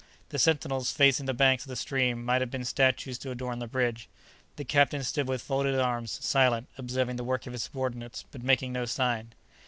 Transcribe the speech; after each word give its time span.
The 0.29 0.39
sentinels, 0.39 0.91
facing 0.91 1.27
the 1.27 1.33
banks 1.35 1.63
of 1.63 1.67
the 1.67 1.75
stream, 1.75 2.25
might 2.25 2.41
have 2.41 2.49
been 2.49 2.65
statues 2.65 3.19
to 3.19 3.29
adorn 3.29 3.59
the 3.59 3.67
bridge. 3.67 4.09
The 4.55 4.65
captain 4.65 5.03
stood 5.03 5.27
with 5.27 5.43
folded 5.43 5.75
arms, 5.77 6.17
silent, 6.25 6.67
observing 6.75 7.17
the 7.17 7.23
work 7.23 7.45
of 7.45 7.53
his 7.53 7.61
subordinates, 7.65 8.25
but 8.31 8.41
making 8.41 8.73
no 8.73 8.85
sign. 8.85 9.33